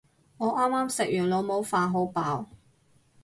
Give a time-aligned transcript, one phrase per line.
[0.37, 2.47] 我啱啱食完老母飯，好飽